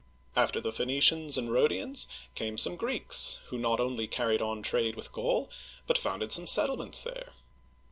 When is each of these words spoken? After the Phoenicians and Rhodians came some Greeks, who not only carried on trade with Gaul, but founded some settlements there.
After 0.35 0.59
the 0.59 0.71
Phoenicians 0.71 1.37
and 1.37 1.51
Rhodians 1.51 2.07
came 2.33 2.57
some 2.57 2.75
Greeks, 2.75 3.37
who 3.49 3.57
not 3.59 3.79
only 3.79 4.07
carried 4.07 4.41
on 4.41 4.63
trade 4.63 4.95
with 4.95 5.11
Gaul, 5.11 5.47
but 5.85 5.95
founded 5.95 6.31
some 6.31 6.47
settlements 6.47 7.03
there. 7.03 7.33